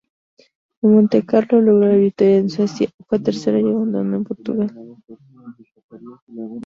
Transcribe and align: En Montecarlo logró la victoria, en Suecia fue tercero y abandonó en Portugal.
En 0.81 0.95
Montecarlo 0.95 1.61
logró 1.61 1.89
la 1.89 1.95
victoria, 1.95 2.37
en 2.37 2.49
Suecia 2.49 2.89
fue 3.07 3.19
tercero 3.19 3.59
y 3.59 3.71
abandonó 3.71 4.15
en 4.15 4.23
Portugal. 4.23 4.75